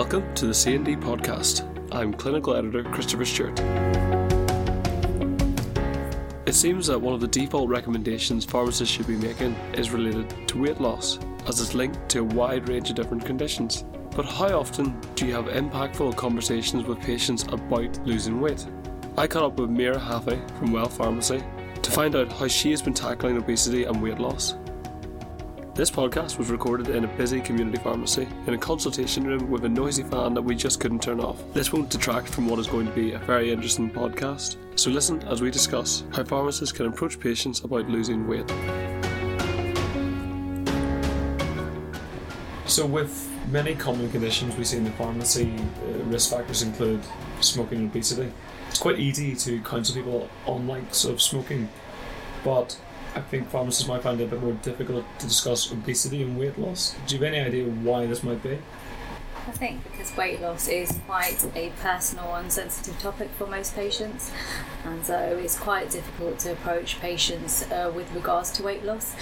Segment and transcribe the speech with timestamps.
[0.00, 1.62] Welcome to the C&D podcast.
[1.92, 3.60] I'm clinical editor Christopher Stewart.
[6.46, 10.62] It seems that one of the default recommendations pharmacists should be making is related to
[10.62, 13.84] weight loss, as it's linked to a wide range of different conditions.
[14.16, 18.66] But how often do you have impactful conversations with patients about losing weight?
[19.18, 21.44] I caught up with Mira Haffey from Well Pharmacy
[21.82, 24.54] to find out how she has been tackling obesity and weight loss.
[25.80, 29.68] This podcast was recorded in a busy community pharmacy in a consultation room with a
[29.70, 31.42] noisy fan that we just couldn't turn off.
[31.54, 35.22] This won't detract from what is going to be a very interesting podcast, so listen
[35.22, 38.46] as we discuss how pharmacists can approach patients about losing weight.
[42.66, 47.00] So, with many common conditions we see in the pharmacy, uh, risk factors include
[47.40, 48.30] smoking and obesity.
[48.68, 51.70] It's quite easy to counsel people on likes of smoking,
[52.44, 52.76] but
[53.14, 56.58] I think pharmacists might find it a bit more difficult to discuss obesity and weight
[56.58, 56.94] loss.
[57.06, 58.58] Do you have any idea why this might be?
[59.48, 64.30] I think because weight loss is quite a personal and sensitive topic for most patients,
[64.84, 69.14] and so it's quite difficult to approach patients uh, with regards to weight loss.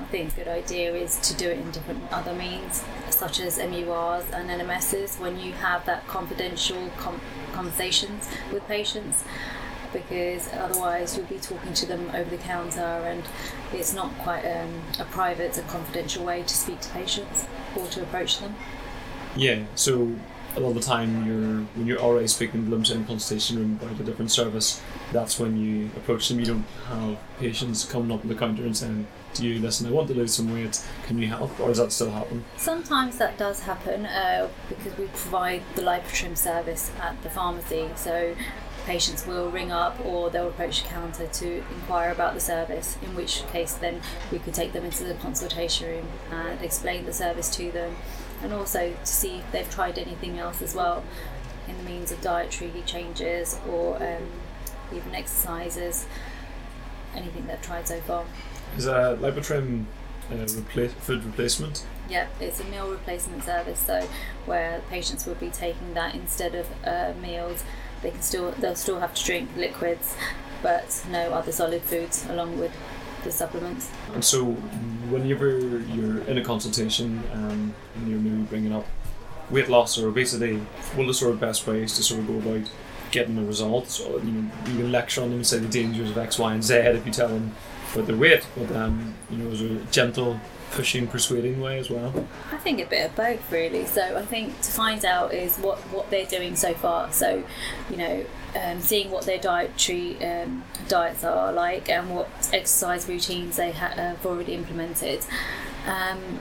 [0.00, 3.58] I think a good idea is to do it in different other means, such as
[3.58, 7.20] MURs and NMSs, when you have that confidential com-
[7.52, 9.24] conversations with patients
[9.92, 13.22] because otherwise you'll be talking to them over the counter and
[13.72, 18.02] it's not quite um, a private a confidential way to speak to patients or to
[18.02, 18.54] approach them.
[19.36, 20.12] Yeah, so
[20.56, 23.56] a lot of the time you're when you're already speaking to them in a consultation
[23.56, 24.80] room about a different service,
[25.12, 26.40] that's when you approach them.
[26.40, 29.90] You don't have patients coming up to the counter and saying, Do you listen, I
[29.90, 31.58] want to lose some weight, can you help?
[31.60, 32.44] Or does that still happen?
[32.56, 37.88] Sometimes that does happen uh, because we provide the Lipotrim service at the pharmacy.
[37.94, 38.34] So
[38.86, 43.14] patients will ring up or they'll approach the counter to inquire about the service, in
[43.14, 44.00] which case then
[44.30, 47.96] we could take them into the consultation room and explain the service to them
[48.42, 51.04] and also to see if they've tried anything else as well
[51.68, 54.26] in the means of dietary changes or um,
[54.94, 56.06] even exercises,
[57.14, 58.24] anything they've tried so far.
[58.76, 59.84] Is a Lipotrim
[60.30, 61.84] uh, repla- food replacement?
[62.08, 64.08] Yeah, it's a meal replacement service, so
[64.46, 67.62] where patients will be taking that instead of uh, meals
[68.02, 70.14] they can still they'll still have to drink liquids,
[70.62, 72.72] but no other solid foods along with
[73.24, 73.90] the supplements.
[74.14, 74.44] And so,
[75.10, 78.86] whenever you're in a consultation um, and you're maybe bringing up
[79.50, 80.56] weight loss or obesity,
[80.94, 82.70] what are the sort of best ways to sort of go about
[83.10, 83.96] getting the results?
[83.96, 86.54] So, you know, you can lecture on them and say the dangers of X, Y,
[86.54, 87.54] and Z if you tell them
[87.92, 90.40] about their weight, but um, you know, is a gentle
[90.70, 92.26] pushing, persuading way as well?
[92.52, 93.86] I think a bit of both, really.
[93.86, 97.12] So I think to find out is what what they're doing so far.
[97.12, 97.42] So,
[97.90, 98.24] you know,
[98.60, 103.94] um, seeing what their dietary um, diets are like and what exercise routines they ha-
[103.96, 105.24] have already implemented,
[105.86, 106.40] um,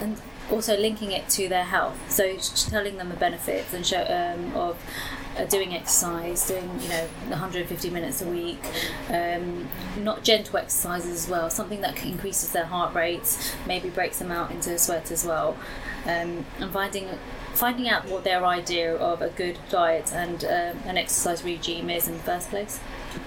[0.00, 2.10] and also linking it to their health.
[2.10, 2.36] So
[2.70, 4.78] telling them the benefits and show um, of
[5.36, 8.58] uh, doing exercise, doing you know 150 minutes a week,
[9.10, 14.30] um, not gentle exercises as well, something that increases their heart rate, maybe breaks them
[14.30, 15.56] out into a sweat as well,
[16.04, 17.08] um, and finding
[17.54, 22.06] finding out what their idea of a good diet and um, an exercise regime is
[22.06, 22.78] in the first place.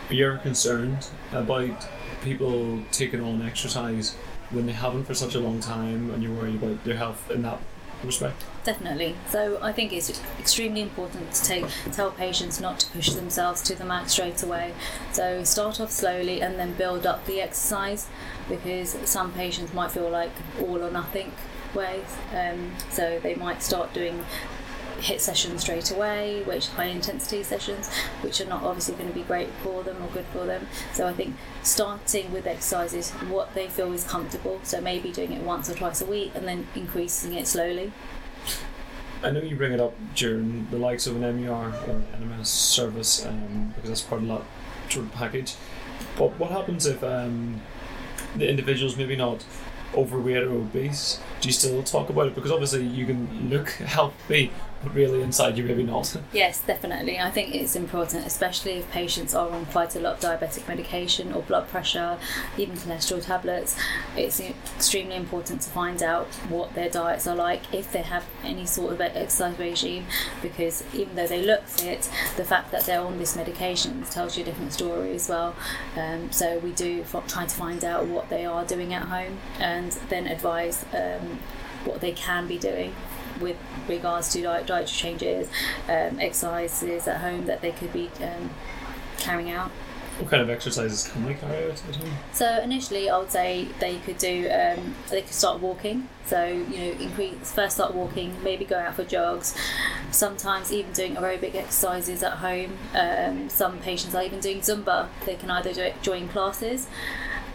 [0.09, 1.85] Are you ever concerned about
[2.21, 4.15] people taking on exercise
[4.51, 7.41] when they haven't for such a long time and you're worried about their health in
[7.43, 7.59] that
[8.03, 8.43] respect?
[8.63, 9.15] Definitely.
[9.29, 13.75] So I think it's extremely important to take tell patients not to push themselves to
[13.75, 14.73] the max straight away.
[15.11, 18.07] So start off slowly and then build up the exercise
[18.49, 21.31] because some patients might feel like all or nothing
[21.73, 22.05] ways.
[22.35, 24.23] Um, so they might start doing
[25.01, 27.89] HIIT sessions straight away, which high intensity sessions,
[28.21, 30.67] which are not obviously going to be great for them or good for them.
[30.93, 34.59] So I think starting with exercises, what they feel is comfortable.
[34.63, 37.91] So maybe doing it once or twice a week and then increasing it slowly.
[39.23, 42.47] I know you bring it up during the likes of an MUR or an NMS
[42.47, 44.41] service um, because that's part of that
[44.89, 45.55] sort of package.
[46.17, 47.61] But what happens if um,
[48.35, 49.45] the individual's maybe not
[49.95, 51.19] overweight or obese?
[51.39, 52.35] Do you still talk about it?
[52.35, 54.51] Because obviously you can look healthy
[54.83, 56.15] but really inside you maybe not.
[56.33, 57.19] Yes, definitely.
[57.19, 61.33] I think it's important, especially if patients are on quite a lot of diabetic medication
[61.33, 62.17] or blood pressure,
[62.57, 63.77] even cholesterol tablets.
[64.15, 68.65] It's extremely important to find out what their diets are like, if they have any
[68.65, 70.05] sort of exercise regime,
[70.41, 74.43] because even though they look fit, the fact that they're on this medication tells you
[74.43, 75.55] a different story as well.
[75.97, 79.91] Um, so we do try to find out what they are doing at home and
[80.09, 81.39] then advise um,
[81.85, 82.93] what they can be doing
[83.39, 83.57] with
[83.87, 85.47] regards to diet, dietary changes,
[85.87, 88.49] um, exercises at home that they could be um,
[89.17, 89.71] carrying out.
[90.19, 92.11] What kind of exercises can they carry out at home?
[92.33, 94.49] So initially, I would say they could do.
[94.51, 96.09] Um, they could start walking.
[96.25, 99.55] So you know, increase first start walking, maybe go out for jogs.
[100.11, 102.77] Sometimes even doing aerobic exercises at home.
[102.93, 105.07] Um, some patients are even doing Zumba.
[105.25, 106.87] They can either do it join classes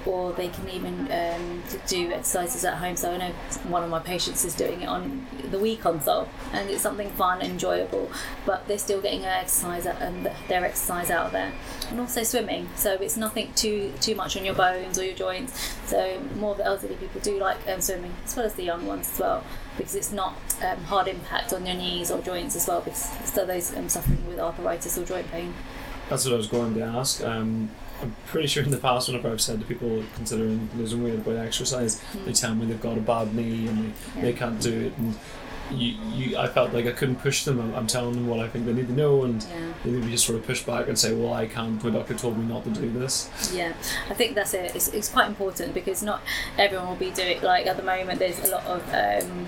[0.07, 2.97] or they can even um, do exercises at home.
[2.97, 3.31] So I know
[3.69, 7.41] one of my patients is doing it on the Wii console, and it's something fun
[7.41, 8.11] and enjoyable.
[8.45, 11.53] But they're still getting their exercise and their exercise out there,
[11.91, 12.69] and also swimming.
[12.77, 15.77] So it's nothing too too much on your bones or your joints.
[15.87, 18.87] So more of the elderly people do like um, swimming, as well as the young
[18.87, 19.45] ones as well.
[19.77, 23.45] Because it's not um, hard impact on your knees or joints as well, because so
[23.45, 25.53] those um, suffering with arthritis or joint pain.
[26.09, 27.23] That's what I was going to ask.
[27.23, 27.71] Um,
[28.03, 31.37] I'm pretty sure in the past, whenever I've said to people considering losing weight about
[31.37, 32.25] exercise, mm.
[32.27, 34.23] they tell me they've got a bad knee and they, yeah.
[34.23, 34.93] they can't do it.
[34.99, 35.17] And
[35.71, 37.59] you, you, I felt like I couldn't push them.
[37.59, 39.73] I'm, I'm telling them what I think they need to know, and yeah.
[39.85, 41.83] they maybe just sort of push back and say, "Well, I can't.
[41.83, 43.73] My doctor told me not to do this." Yeah,
[44.09, 44.77] I think that's it.
[44.77, 46.23] It's, it's quite important because not
[46.59, 48.19] everyone will be doing like at the moment.
[48.19, 49.47] There's a lot of um,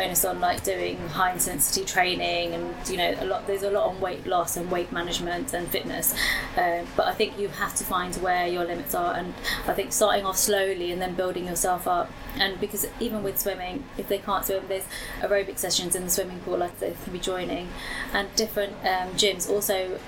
[0.00, 3.88] onus on like doing high intensity training and you know a lot there's a lot
[3.88, 6.14] on weight loss and weight management and fitness.
[6.56, 9.34] Uh, but I think you have to find where your limits are and
[9.66, 12.10] I think starting off slowly and then building yourself up.
[12.38, 14.84] And because even with swimming if they can't swim there's
[15.20, 17.68] aerobic sessions in the swimming pool like they can be joining.
[18.12, 19.98] And different um, gyms also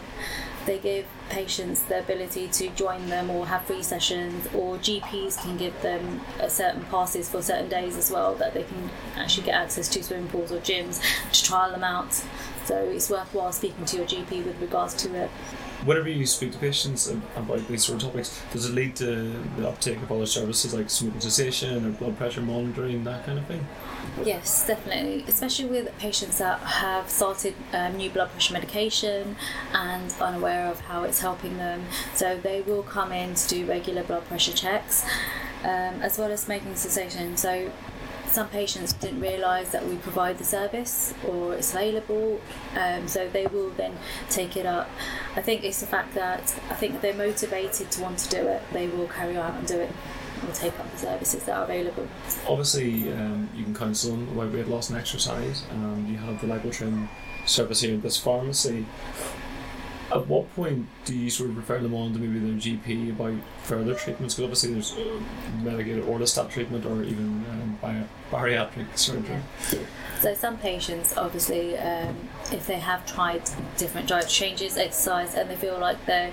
[0.67, 5.57] they give patients the ability to join them or have free sessions, or GPs can
[5.57, 9.89] give them certain passes for certain days as well that they can actually get access
[9.89, 11.01] to swimming pools or gyms
[11.33, 12.13] to trial them out.
[12.65, 15.31] So it's worthwhile speaking to your GP with regards to it.
[15.85, 19.69] Whenever you speak to patients about these sort of topics, does it lead to the
[19.69, 23.67] uptake of other services like smoking cessation or blood pressure monitoring, that kind of thing?
[24.25, 25.25] Yes, definitely.
[25.27, 29.37] Especially with patients that have started um, new blood pressure medication
[29.73, 31.85] and unaware of how it's helping them.
[32.15, 35.05] So they will come in to do regular blood pressure checks,
[35.65, 37.37] um, as well as smoking cessation.
[37.37, 37.73] So
[38.33, 42.41] some patients didn't realise that we provide the service or it's available,
[42.77, 43.93] um, so they will then
[44.31, 44.89] take it up.
[45.37, 46.41] I think it's the fact that
[46.71, 49.81] I think they're motivated to want to do it, they will carry on and do
[49.81, 49.93] it
[50.47, 52.09] or take up the services that are available.
[52.49, 57.09] Obviously, um, you can counsel on weight loss and exercise, and you have the Lipotrim
[57.47, 58.87] service here at this pharmacy.
[60.11, 63.35] At what point do you sort of refer them on to maybe their GP about
[63.63, 64.35] further treatments?
[64.35, 64.95] Because obviously there's
[65.63, 67.72] medicated orlistat treatment or even um,
[68.33, 69.41] bariatric surgery.
[70.21, 72.17] So some patients, obviously, um,
[72.53, 73.43] if they have tried
[73.77, 76.33] different diet changes, exercise, and they feel like they're,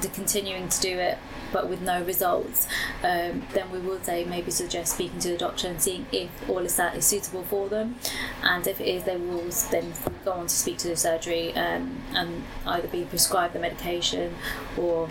[0.00, 1.18] they're continuing to do it
[1.52, 2.66] but with no results,
[3.02, 6.96] um, then we would say maybe suggest speaking to the doctor and seeing if orlistat
[6.96, 7.96] is suitable for them.
[8.42, 9.92] And if it is, they will then
[10.24, 14.34] go on to speak to the surgery um, and either be prescribed the medication
[14.78, 15.08] or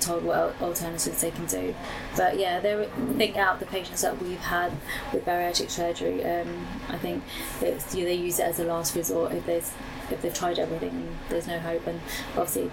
[0.00, 1.74] told what alternatives they can do.
[2.16, 4.72] But yeah, they think out the patients that we've had
[5.12, 6.24] with bariatric surgery.
[6.24, 7.22] Um, I think
[7.60, 9.72] it's, you know, they use it as a last resort if there's
[10.10, 11.86] if they've tried everything and there's no hope.
[11.86, 12.00] And
[12.30, 12.70] obviously,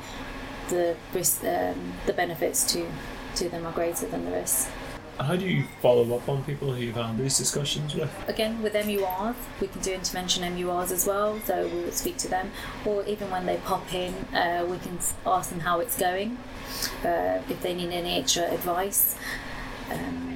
[0.70, 2.90] the risk, um, the benefits to
[3.36, 4.70] to them are greater than the risks.
[5.20, 8.12] How do you follow up on people who you've had these discussions with?
[8.28, 12.52] Again, with MURs, we can do intervention MURs as well, so we'll speak to them.
[12.86, 16.38] Or even when they pop in, uh, we can ask them how it's going,
[17.04, 19.16] uh, if they need any extra advice.
[19.90, 20.35] Um,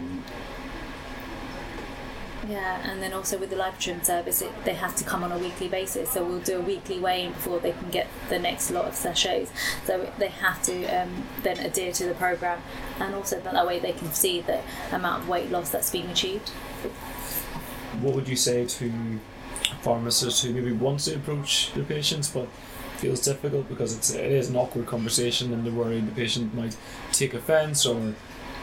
[2.49, 5.37] yeah, and then also with the Lipotrim service, it, they have to come on a
[5.37, 6.09] weekly basis.
[6.09, 9.51] So we'll do a weekly weigh-in before they can get the next lot of sachets.
[9.85, 12.61] So they have to um, then adhere to the program,
[12.99, 16.49] and also that way they can see the amount of weight loss that's being achieved.
[18.01, 19.19] What would you say to
[19.81, 22.47] pharmacists who maybe want to approach their patients but
[22.97, 26.75] feels difficult because it's it is an awkward conversation and they're worried the patient might
[27.13, 28.13] take offence or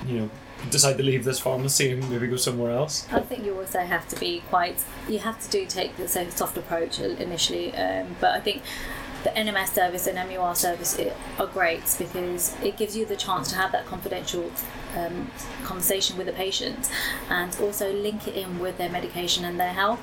[0.06, 0.30] you know
[0.70, 3.06] decide to leave this pharmacy and maybe go somewhere else?
[3.12, 4.82] I think you also have to be quite.
[5.08, 8.62] You have to do take the soft approach initially, um, but I think
[9.26, 10.97] the NMS service and MUR service
[11.40, 14.52] are great because it gives you the chance to have that confidential
[14.97, 15.33] um,
[15.64, 16.88] conversation with the patient
[17.28, 20.00] and also link it in with their medication and their health.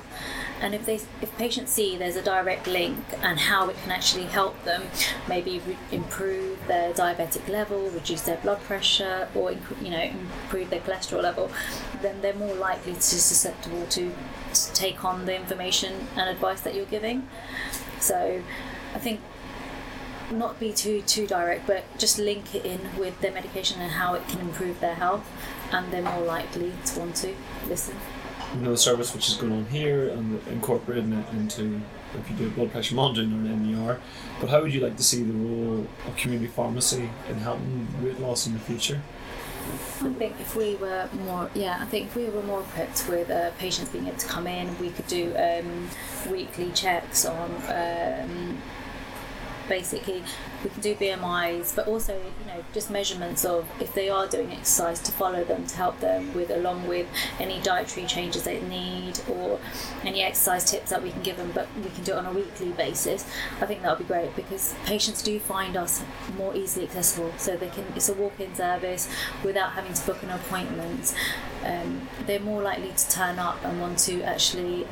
[0.60, 4.24] And if they, if patients see there's a direct link and how it can actually
[4.24, 4.82] help them,
[5.26, 10.80] maybe re- improve their diabetic level, reduce their blood pressure, or you know improve their
[10.80, 11.50] cholesterol level,
[12.02, 14.12] then they're more likely to be susceptible to,
[14.52, 17.26] to take on the information and advice that you're giving.
[18.00, 18.42] So
[18.94, 19.20] I think
[20.30, 24.14] not be too too direct, but just link it in with their medication and how
[24.14, 25.26] it can improve their health,
[25.72, 27.34] and they're more likely to want to
[27.68, 27.96] listen.
[28.54, 31.80] you know the service which is going on here and incorporating it into
[32.16, 34.00] if you do blood pressure monitoring or an MER.
[34.40, 38.20] But how would you like to see the role of community pharmacy in helping weight
[38.20, 39.02] loss in the future?
[40.02, 43.30] I think if we were more, yeah, I think if we were more equipped with
[43.30, 45.88] uh, patients being able to come in, we could do um,
[46.30, 48.62] weekly checks on um,
[49.68, 50.22] basically
[50.62, 54.52] we can do BMIs, but also you know just measurements of if they are doing
[54.52, 57.06] exercise to follow them to help them with along with
[57.38, 59.58] any dietary changes they need or
[60.04, 61.50] any exercise tips that we can give them.
[61.54, 63.26] But we can do it on a weekly basis.
[63.60, 66.02] I think that would be great because patients do find us
[66.36, 67.84] more easily accessible, so they can.
[67.96, 69.08] It's a walk-in service
[69.42, 71.14] without having to book an appointment.
[71.64, 74.86] Um, they're more likely to turn up and want to actually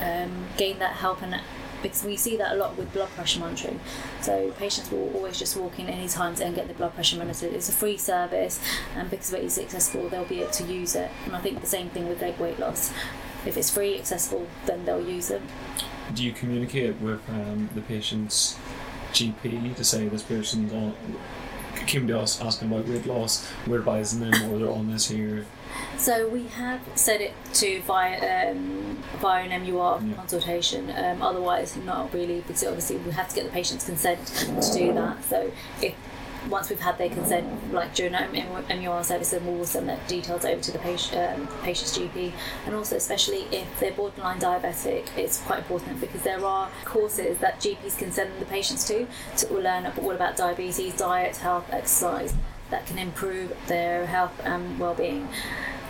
[0.00, 1.40] um, gain that help and
[1.82, 3.80] because we see that a lot with blood pressure monitoring.
[4.20, 7.52] So patients will always just walk in any time and get the blood pressure monitored.
[7.52, 8.60] It's a free service,
[8.94, 11.10] and because it's accessible, they'll be able to use it.
[11.24, 12.92] And I think the same thing with leg weight loss.
[13.44, 15.42] If it's free, accessible, then they'll use it.
[16.14, 18.56] Do you communicate with um, the patient's
[19.12, 20.94] GP to say this person's on?
[21.86, 25.46] Came to us asking about weight loss, we're advising them, or they're on this here.
[25.98, 30.14] So we have set it to via um, via an MUR Yeah.
[30.14, 30.90] consultation.
[30.90, 34.92] Um, otherwise, not really, because obviously we have to get the patient's consent to do
[34.94, 35.22] that.
[35.24, 35.94] So if
[36.50, 40.60] once we've had their consent, like during MUR service, then we'll send the details over
[40.60, 42.32] to the patient, um, patient's GP,
[42.66, 47.60] and also especially if they're borderline diabetic, it's quite important because there are courses that
[47.60, 49.06] GPs can send the patients to
[49.38, 52.34] to learn all about diabetes, diet, health, exercise
[52.70, 55.28] that can improve their health and well-being.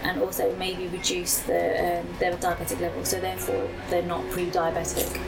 [0.02, 3.04] And also maybe reduce the, um, their diabetic level.
[3.04, 5.20] So therefore they're not pre-diabetic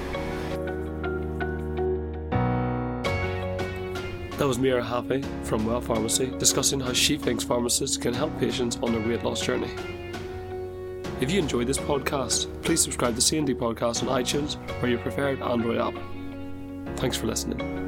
[4.38, 8.78] That was Mira Haffey from Well Pharmacy discussing how she thinks pharmacists can help patients
[8.80, 9.71] on their weight loss journey.
[11.21, 15.42] If you enjoyed this podcast, please subscribe to C&D Podcast on iTunes or your preferred
[15.42, 15.95] Android app.
[16.99, 17.88] Thanks for listening.